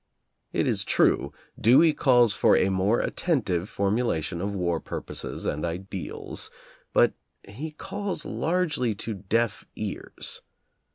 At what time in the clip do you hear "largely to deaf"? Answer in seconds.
8.25-9.63